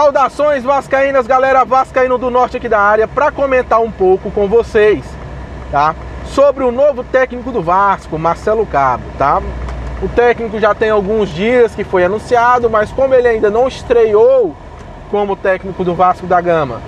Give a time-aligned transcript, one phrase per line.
[0.00, 5.04] Saudações vascaínas, galera vascaíno do norte aqui da área, para comentar um pouco com vocês,
[5.70, 5.94] tá?
[6.24, 9.42] Sobre o novo técnico do Vasco, Marcelo Cabo, tá?
[10.00, 14.56] O técnico já tem alguns dias que foi anunciado, mas como ele ainda não estreou
[15.10, 16.80] como técnico do Vasco da Gama,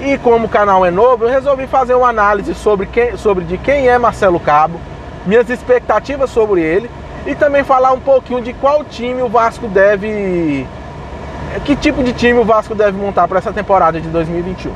[0.00, 3.58] e como o canal é novo, eu resolvi fazer uma análise sobre, quem, sobre de
[3.58, 4.78] quem é Marcelo Cabo,
[5.26, 6.88] minhas expectativas sobre ele
[7.26, 10.64] e também falar um pouquinho de qual time o Vasco deve
[11.60, 14.72] que tipo de time o Vasco deve montar para essa temporada de 2021.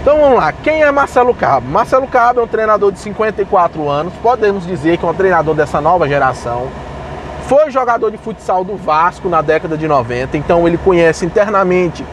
[0.00, 1.68] Então vamos lá, quem é Marcelo Cabo?
[1.68, 5.80] Marcelo Cabo é um treinador de 54 anos, podemos dizer que é um treinador dessa
[5.80, 6.68] nova geração.
[7.46, 12.04] Foi jogador de futsal do Vasco na década de 90, então ele conhece internamente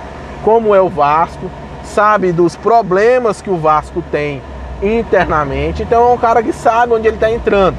[0.43, 1.49] como é o Vasco,
[1.84, 4.41] sabe dos problemas que o Vasco tem
[4.82, 7.77] internamente, então é um cara que sabe onde ele está entrando,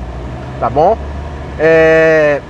[0.58, 0.96] tá bom?
[1.58, 2.40] É...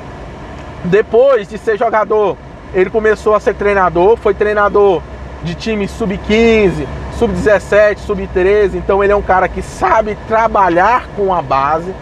[0.84, 2.36] Depois de ser jogador
[2.76, 5.00] ele começou a ser treinador, foi treinador
[5.42, 6.86] de time sub-15,
[7.18, 11.94] sub-17, sub-13, então ele é um cara que sabe trabalhar com a base.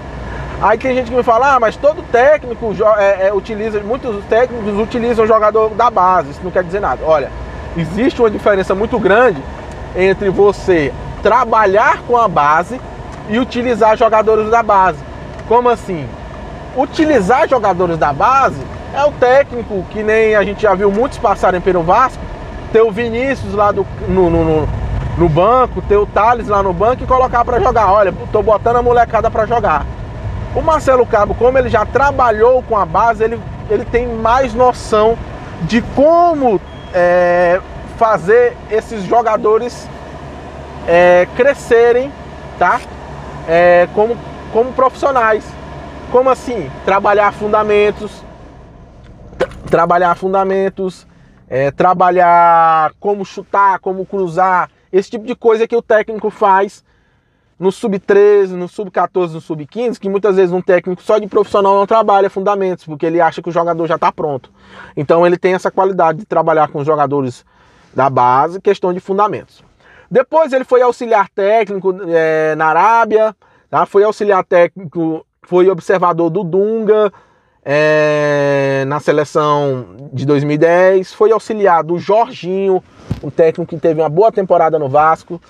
[0.61, 4.77] Aí tem gente que me fala, ah, mas todo técnico é, é, utiliza, muitos técnicos
[4.77, 7.05] utilizam o jogador da base, isso não quer dizer nada.
[7.05, 7.31] Olha,
[7.77, 9.41] existe uma diferença muito grande
[9.95, 12.81] entre você trabalhar com a base
[13.29, 14.99] e utilizar jogadores da base.
[15.47, 16.09] Como assim?
[16.77, 21.61] Utilizar jogadores da base é o técnico que nem a gente já viu muitos passarem
[21.61, 22.23] pelo Vasco,
[22.73, 24.69] ter o Vinícius lá do, no, no,
[25.19, 27.93] no banco, ter o Thales lá no banco e colocar para jogar.
[27.93, 29.85] Olha, tô botando a molecada para jogar.
[30.55, 35.19] O Marcelo Cabo, como ele já trabalhou com a base, ele, ele tem mais noção
[35.63, 36.61] de como
[36.93, 37.61] é,
[37.97, 39.89] fazer esses jogadores
[40.87, 42.13] é, crescerem,
[42.59, 42.81] tá?
[43.49, 44.17] É, como,
[44.53, 45.45] como profissionais.
[46.13, 46.71] Como assim?
[46.85, 48.23] Trabalhar fundamentos,
[49.67, 51.07] trabalhar fundamentos,
[51.49, 56.85] é, trabalhar como chutar, como cruzar, esse tipo de coisa que o técnico faz
[57.59, 61.87] no sub-13, no sub-14, no sub-15, que muitas vezes um técnico só de profissional não
[61.87, 64.51] trabalha fundamentos, porque ele acha que o jogador já está pronto.
[64.97, 67.45] Então ele tem essa qualidade de trabalhar com os jogadores
[67.95, 69.63] da base, questão de fundamentos.
[70.11, 73.35] Depois ele foi auxiliar técnico é, na Arábia,
[73.71, 73.87] tá?
[73.87, 77.13] foi auxiliar técnico, foi observador do Dunga,
[77.65, 82.83] é, na seleção de 2010, foi auxiliar do Jorginho,
[83.23, 85.41] um técnico que teve uma boa temporada no Vasco,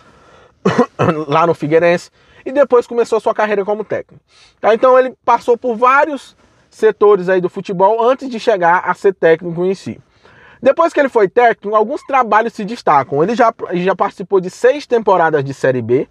[1.27, 2.11] lá no Figueirense,
[2.47, 4.23] e depois começou sua carreira como técnico.
[4.61, 4.75] Tá?
[4.75, 6.37] Então ele passou por vários
[6.71, 10.01] setores aí do futebol antes de chegar a ser técnico em si.
[10.63, 13.23] Depois que ele foi técnico, alguns trabalhos se destacam.
[13.23, 16.09] Ele já, já participou de seis temporadas de Série B,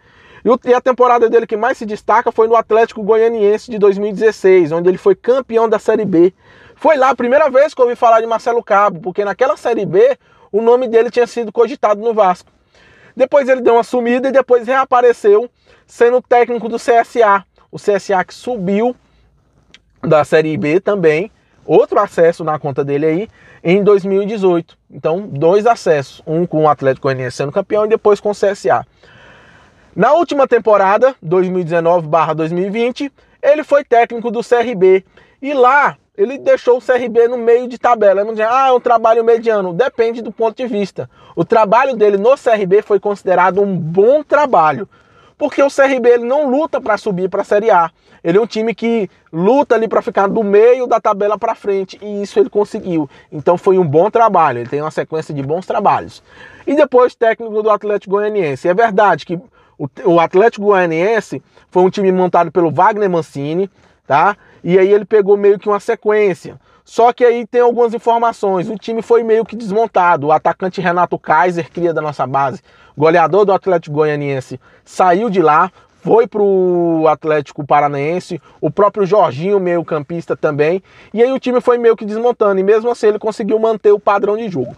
[0.66, 4.90] e a temporada dele que mais se destaca foi no Atlético Goianiense de 2016, onde
[4.90, 6.34] ele foi campeão da Série B.
[6.76, 9.86] Foi lá a primeira vez que eu ouvi falar de Marcelo Cabo, porque naquela Série
[9.86, 10.18] B
[10.52, 12.52] o nome dele tinha sido cogitado no Vasco.
[13.16, 15.50] Depois ele deu uma sumida e depois reapareceu
[15.88, 17.46] sendo técnico do CSA.
[17.72, 18.96] O CSA que subiu
[20.02, 21.32] da Série B também,
[21.66, 23.30] outro acesso na conta dele aí,
[23.64, 24.78] em 2018.
[24.92, 28.86] Então, dois acessos, um com o Atlético Goianiense sendo campeão e depois com o CSA.
[29.96, 33.12] Na última temporada, 2019/2020,
[33.42, 35.06] ele foi técnico do CRB
[35.40, 38.24] e lá ele deixou o CRB no meio de tabela.
[38.24, 39.72] Não dizer, ah, é um trabalho mediano.
[39.72, 41.08] Depende do ponto de vista.
[41.36, 44.90] O trabalho dele no CRB foi considerado um bom trabalho,
[45.38, 47.92] porque o CRB ele não luta para subir para a Série A.
[48.24, 52.00] Ele é um time que luta ali para ficar do meio da tabela para frente
[52.02, 53.08] e isso ele conseguiu.
[53.32, 54.59] Então foi um bom trabalho.
[54.59, 56.24] Ele tem uma sequência de bons trabalhos.
[56.66, 58.68] E depois técnico do Atlético Goianiense.
[58.68, 59.40] É verdade que
[59.78, 63.69] o, Atlético Goianiense foi um time montado pelo Wagner Mancini,
[64.07, 64.35] tá?
[64.63, 66.59] E aí ele pegou meio que uma sequência.
[66.85, 68.69] Só que aí tem algumas informações.
[68.69, 70.28] O time foi meio que desmontado.
[70.28, 72.61] O atacante Renato Kaiser, cria da nossa base,
[72.97, 75.72] goleador do Atlético Goianiense, saiu de lá,
[76.03, 80.84] foi pro Atlético Paranaense, o próprio Jorginho, meio-campista também.
[81.13, 82.59] E aí o time foi meio que desmontando.
[82.59, 84.75] E mesmo assim ele conseguiu manter o padrão de jogo.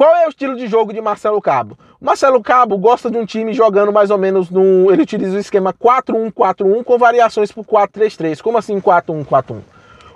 [0.00, 1.78] Qual é o estilo de jogo de Marcelo Cabo?
[2.00, 4.90] Marcelo Cabo gosta de um time jogando mais ou menos no.
[4.90, 8.40] Ele utiliza o esquema 4-1-4-1 com variações para 4-3-3.
[8.40, 9.60] Como assim 4-1-4-1?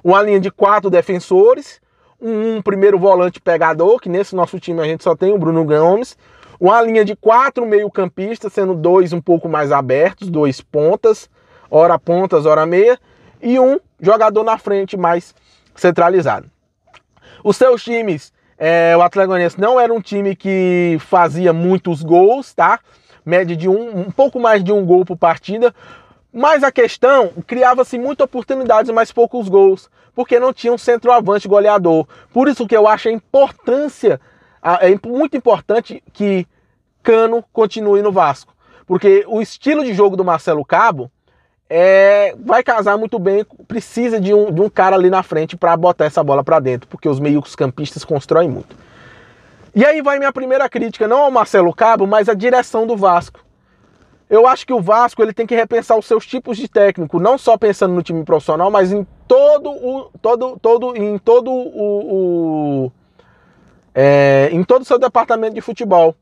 [0.03, 1.83] Uma linha de quatro defensores,
[2.19, 6.17] um primeiro volante pegador, que nesse nosso time a gente só tem o Bruno Gomes.
[6.59, 11.29] Uma linha de quatro meio-campistas, sendo dois um pouco mais abertos, dois pontas,
[11.71, 12.99] hora pontas, hora meia,
[13.39, 15.35] e um jogador na frente mais
[15.75, 16.51] centralizado.
[17.45, 22.55] Os seus times é, o Atlético Goianiense não era um time que fazia muitos gols,
[22.55, 22.81] tá?
[23.25, 25.75] Média de um, um pouco mais de um gol por partida.
[26.33, 32.07] Mas a questão, criava-se muitas oportunidades, mas poucos gols, porque não tinha um centroavante goleador.
[32.33, 34.21] Por isso que eu acho a importância
[34.81, 36.47] é muito importante que
[37.03, 38.55] Cano continue no Vasco,
[38.87, 41.11] porque o estilo de jogo do Marcelo Cabo
[41.77, 45.77] é, vai casar muito bem, precisa de um, de um cara ali na frente para
[45.77, 48.77] botar essa bola para dentro, porque os meios campistas constroem muito.
[49.75, 53.41] E aí vai minha primeira crítica, não ao Marcelo Cabo, mas à direção do Vasco.
[54.31, 57.37] Eu acho que o Vasco ele tem que repensar os seus tipos de técnico, não
[57.37, 62.93] só pensando no time profissional, mas em todo o todo todo em todo o, o
[63.93, 66.15] é, em todo o seu departamento de futebol,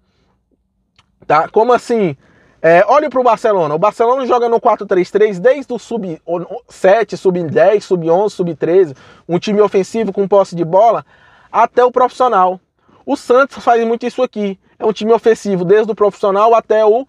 [1.26, 1.46] tá?
[1.46, 2.16] Como assim?
[2.62, 3.74] É, olhe para o Barcelona.
[3.74, 8.96] O Barcelona joga no 4-3-3 desde o sub-7, sub-10, sub-11, sub-13,
[9.28, 11.04] um time ofensivo com posse de bola,
[11.50, 12.60] até o profissional.
[13.04, 14.60] O Santos faz muito isso aqui.
[14.78, 17.04] É um time ofensivo desde o profissional até o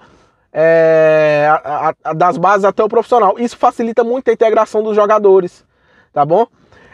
[0.52, 3.36] é, a, a, das bases até o profissional.
[3.38, 5.64] Isso facilita muito a integração dos jogadores,
[6.12, 6.48] tá bom?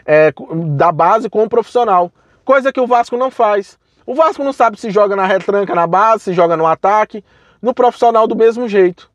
[0.04, 0.32] É,
[0.76, 2.12] da base com o profissional.
[2.44, 3.78] Coisa que o Vasco não faz.
[4.06, 7.22] O Vasco não sabe se joga na retranca na base, se joga no ataque,
[7.60, 9.10] no profissional do mesmo jeito.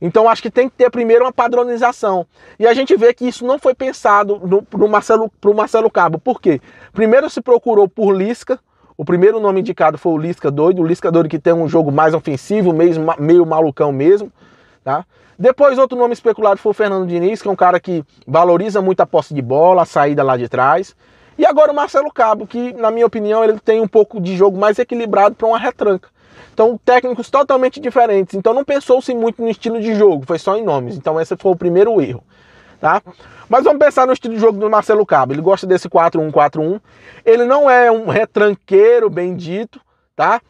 [0.00, 2.26] Então acho que tem que ter primeiro uma padronização.
[2.58, 6.18] E a gente vê que isso não foi pensado para o Marcelo, Marcelo Cabo.
[6.18, 6.60] Por quê?
[6.92, 8.58] Primeiro se procurou por Lisca,
[8.96, 11.92] o primeiro nome indicado foi o Lisca doido, o Lisca doido que tem um jogo
[11.92, 14.32] mais ofensivo, meio, meio malucão mesmo,
[14.82, 15.04] tá?
[15.38, 19.00] Depois outro nome especulado foi o Fernando Diniz, que é um cara que valoriza muito
[19.00, 20.96] a posse de bola, a saída lá de trás.
[21.36, 24.58] E agora o Marcelo Cabo, que na minha opinião ele tem um pouco de jogo
[24.58, 26.08] mais equilibrado para uma retranca.
[26.52, 28.34] Então, técnicos totalmente diferentes.
[28.34, 30.96] Então, não pensou-se muito no estilo de jogo, foi só em nomes.
[30.96, 32.22] Então, esse foi o primeiro erro
[32.80, 33.02] tá?
[33.48, 35.32] Mas vamos pensar no estilo de jogo do Marcelo Cabo.
[35.32, 36.80] Ele gosta desse 4-1-4-1.
[37.24, 39.80] Ele não é um retranqueiro bendito,
[40.14, 40.40] tá?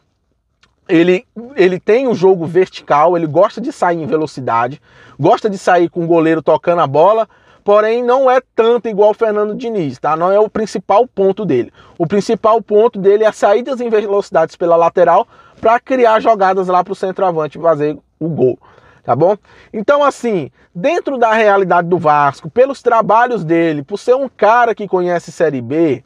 [0.87, 1.25] Ele,
[1.55, 4.81] ele tem o um jogo vertical, ele gosta de sair em velocidade,
[5.19, 7.27] gosta de sair com o goleiro tocando a bola,
[7.61, 10.15] porém não é tanto igual o Fernando Diniz, tá?
[10.15, 11.73] Não é o principal ponto dele.
[11.97, 15.27] O principal ponto dele é as saídas em velocidades pela lateral
[15.59, 18.59] para criar jogadas lá para o centroavante fazer o gol
[19.07, 19.37] tá bom?
[19.71, 24.85] Então, assim, dentro da realidade do Vasco, pelos trabalhos dele, por ser um cara que
[24.85, 26.03] conhece Série B,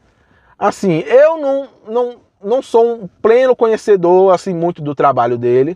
[0.57, 5.75] assim, eu não, não, não sou um pleno conhecedor, assim, muito do trabalho dele.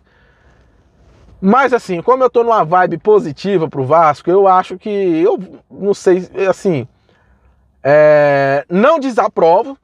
[1.42, 5.96] Mas, assim, como eu tô numa vibe positiva pro Vasco, eu acho que, eu não
[5.96, 6.88] sei, assim,
[7.84, 9.76] é, não desaprovo,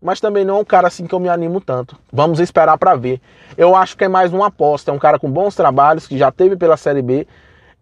[0.00, 1.96] mas também não é um cara assim que eu me animo tanto.
[2.12, 3.20] Vamos esperar para ver.
[3.56, 6.30] Eu acho que é mais uma aposta, é um cara com bons trabalhos que já
[6.30, 7.26] teve pela Série B.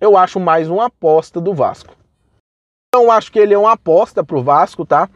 [0.01, 1.95] Eu acho mais uma aposta do Vasco.
[2.89, 5.09] Então acho que ele é uma aposta pro Vasco, tá?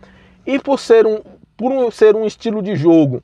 [0.46, 1.20] E por ser um
[1.56, 3.22] por um, ser um estilo de jogo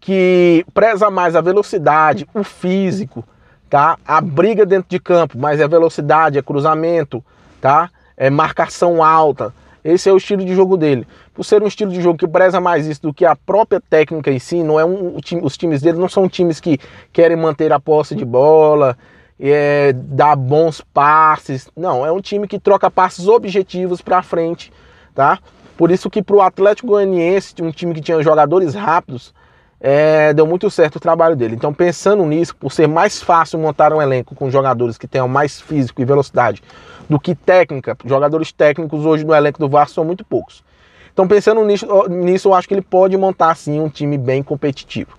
[0.00, 3.22] que preza mais a velocidade, o físico,
[3.68, 3.98] tá?
[4.06, 7.22] A briga dentro de campo, mas é velocidade, é cruzamento,
[7.60, 7.90] tá?
[8.16, 9.52] É marcação alta.
[9.86, 11.06] Esse é o estilo de jogo dele.
[11.32, 14.32] Por ser um estilo de jogo que preza mais isso do que a própria técnica
[14.32, 16.78] em si, não é um, os times dele não são times que
[17.12, 18.98] querem manter a posse de bola,
[19.38, 21.70] é, dar bons passes.
[21.76, 24.72] Não, é um time que troca passes objetivos para frente,
[25.14, 25.38] tá?
[25.76, 29.32] Por isso que para o Atlético Goianiense, um time que tinha jogadores rápidos,
[29.80, 31.54] é, deu muito certo o trabalho dele.
[31.54, 35.60] Então, pensando nisso, por ser mais fácil montar um elenco com jogadores que tenham mais
[35.60, 36.62] físico e velocidade
[37.08, 37.96] do que técnica.
[38.04, 40.64] Jogadores técnicos hoje no elenco do Vasco são muito poucos.
[41.12, 45.16] Então, pensando nisso, nisso, eu acho que ele pode montar sim um time bem competitivo.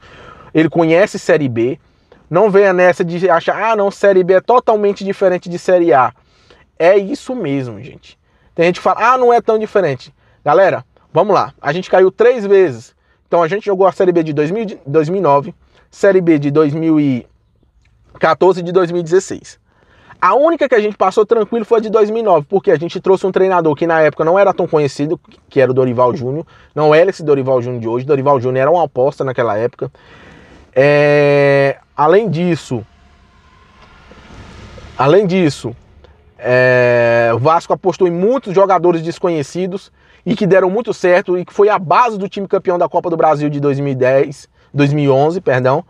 [0.54, 1.80] Ele conhece Série B,
[2.30, 6.14] não venha nessa de achar, ah, não, Série B é totalmente diferente de Série A.
[6.78, 8.18] É isso mesmo, gente.
[8.54, 10.14] Tem gente que fala, ah, não é tão diferente.
[10.44, 11.54] Galera, vamos lá.
[11.62, 12.96] A gente caiu três vezes.
[13.28, 15.54] Então, a gente jogou a Série B de 2000, 2009,
[15.92, 19.60] Série B de 2014 e de 2016.
[20.20, 23.28] A única que a gente passou tranquilo foi a de 2009, porque a gente trouxe
[23.28, 26.46] um treinador que na época não era tão conhecido, que era o Dorival Júnior.
[26.74, 28.06] Não era esse Dorival Júnior de hoje.
[28.06, 29.92] Dorival Júnior era uma aposta naquela época.
[30.74, 31.78] É...
[31.96, 32.84] Além disso,
[34.98, 35.76] além disso,
[36.40, 37.30] é...
[37.36, 39.92] o Vasco apostou em muitos jogadores desconhecidos
[40.28, 43.10] e que deram muito certo e que foi a base do time campeão da Copa
[43.10, 45.86] do Brasil de 2010, 2011, perdão,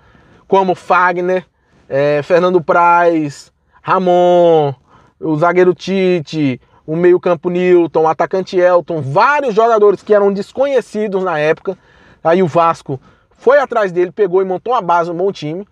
[0.47, 1.43] como Fagner,
[1.89, 2.21] é...
[2.21, 3.51] Fernando Praz,
[3.81, 4.75] Ramon,
[5.19, 11.39] o zagueiro Tite, o meio-campo Newton, o atacante Elton, vários jogadores que eram desconhecidos na
[11.39, 11.75] época.
[12.23, 12.99] Aí o Vasco
[13.31, 15.67] foi atrás dele, pegou e montou uma base, um bom time.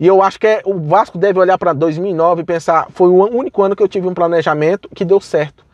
[0.00, 3.36] E eu acho que é, o Vasco deve olhar para 2009 e pensar: foi o
[3.36, 5.67] único ano que eu tive um planejamento que deu certo.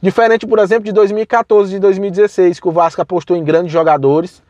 [0.00, 4.42] Diferente, por exemplo, de 2014 de 2016, que o Vasco apostou em grandes jogadores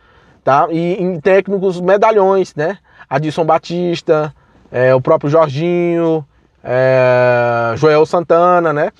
[0.44, 0.68] tá?
[0.70, 2.78] e em técnicos medalhões, né?
[3.08, 4.34] Adilson Batista,
[4.70, 6.24] é, o próprio Jorginho,
[6.62, 8.92] é, Joel Santana, né?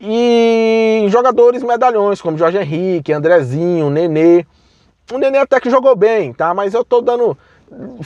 [0.00, 4.46] E jogadores medalhões como Jorge Henrique, Andrezinho, Nenê.
[5.12, 6.54] o Nenê até que jogou bem, tá?
[6.54, 7.36] Mas eu tô dando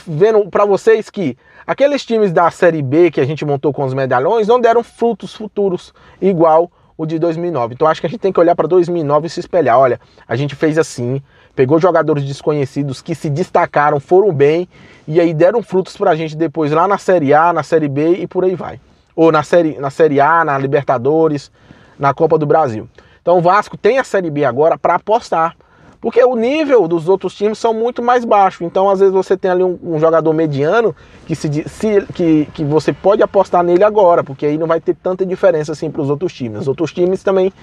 [0.07, 1.37] vendo para vocês que
[1.67, 5.35] aqueles times da Série B que a gente montou com os medalhões não deram frutos
[5.35, 7.73] futuros igual o de 2009.
[7.73, 9.77] Então acho que a gente tem que olhar para 2009 e se espelhar.
[9.79, 11.21] Olha, a gente fez assim,
[11.55, 14.67] pegou jogadores desconhecidos que se destacaram, foram bem
[15.07, 18.17] e aí deram frutos para a gente depois lá na Série A, na Série B
[18.17, 18.79] e por aí vai.
[19.15, 21.51] Ou na Série, na série A, na Libertadores,
[21.97, 22.87] na Copa do Brasil.
[23.21, 25.55] Então o Vasco tem a Série B agora para apostar.
[26.01, 28.63] Porque o nível dos outros times são muito mais baixo.
[28.63, 30.95] Então, às vezes, você tem ali um, um jogador mediano
[31.27, 34.95] que, se, se, que, que você pode apostar nele agora, porque aí não vai ter
[34.95, 36.61] tanta diferença assim para os outros times.
[36.61, 37.53] Os outros times também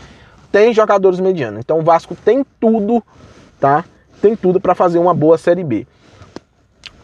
[0.52, 1.58] têm jogadores medianos.
[1.58, 3.02] Então, o Vasco tem tudo,
[3.58, 3.84] tá?
[4.22, 5.84] Tem tudo para fazer uma boa Série B.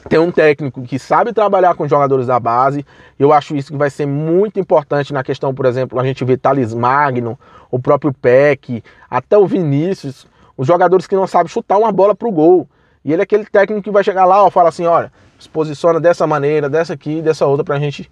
[0.09, 2.87] Tem um técnico que sabe trabalhar com jogadores da base.
[3.19, 6.37] Eu acho isso que vai ser muito importante na questão, por exemplo, a gente vê
[6.37, 7.37] Thales Magno,
[7.71, 10.27] o próprio Peck, até o Vinícius
[10.57, 12.69] os jogadores que não sabem chutar uma bola pro gol.
[13.05, 16.01] E ele é aquele técnico que vai chegar lá, ó, fala assim, olha, se posiciona
[16.01, 18.11] dessa maneira, dessa aqui, dessa outra, pra gente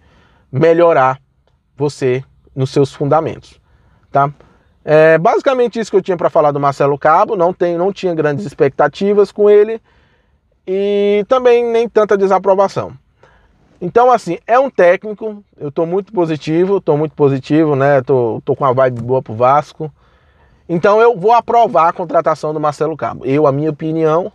[0.50, 1.18] melhorar
[1.76, 2.22] você
[2.54, 3.58] nos seus fundamentos,
[4.10, 4.30] tá?
[4.84, 8.14] É basicamente isso que eu tinha para falar do Marcelo Cabo, não, tem, não tinha
[8.14, 9.80] grandes expectativas com ele
[10.66, 12.92] e também nem tanta desaprovação.
[13.80, 18.00] Então, assim, é um técnico, eu tô muito positivo, tô muito positivo, né?
[18.02, 19.92] Tô, tô com uma vibe boa pro Vasco.
[20.68, 23.24] Então eu vou aprovar a contratação do Marcelo Cabo.
[23.24, 24.32] Eu, a minha opinião,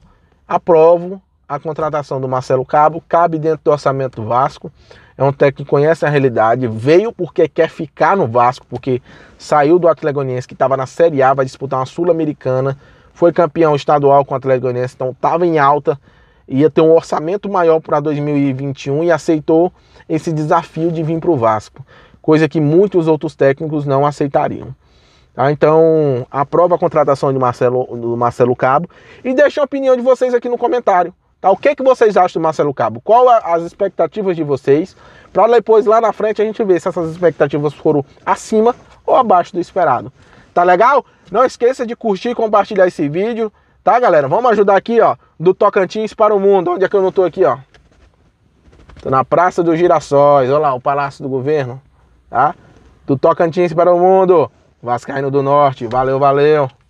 [0.48, 4.72] aprovo a contratação do Marcelo Cabo, cabe dentro do orçamento do Vasco.
[5.18, 9.02] É um técnico que conhece a realidade, veio porque quer ficar no Vasco, porque
[9.38, 12.78] saiu do Atlético Goianiense que estava na Série A, vai disputar uma Sul-Americana,
[13.14, 16.00] foi campeão estadual com o Atlético Goianiense, então estava em alta,
[16.48, 19.74] ia ter um orçamento maior para 2021 e aceitou
[20.08, 21.84] esse desafio de vir para o Vasco,
[22.22, 24.76] coisa que muitos outros técnicos não aceitariam.
[25.38, 25.52] Tá?
[25.52, 28.90] Então, aprova a contratação de Marcelo, do Marcelo Cabo
[29.24, 31.14] e deixa a opinião de vocês aqui no comentário.
[31.40, 31.52] Tá?
[31.52, 33.00] O que, que vocês acham do Marcelo Cabo?
[33.02, 34.98] Qual as expectativas de vocês?
[35.32, 38.76] Para depois, lá na frente, a gente ver se essas expectativas foram acima
[39.06, 40.12] ou abaixo do esperado.
[40.56, 41.06] Tá legal?
[41.32, 43.54] Não esqueça de curtir e compartilhar esse vídeo.
[43.84, 44.28] Tá, galera?
[44.28, 46.72] Vamos ajudar aqui, ó, do Tocantins para o mundo.
[46.72, 47.60] Onde é que eu não tô aqui, ó?
[49.04, 50.50] Tô na Praça dos Girassóis.
[50.50, 51.80] Olha lá, o Palácio do Governo.
[52.28, 52.56] Tá?
[53.06, 54.50] Do Tocantins para o mundo.
[54.82, 55.88] Vascaíno do Norte.
[55.88, 56.70] Valeu, valeu.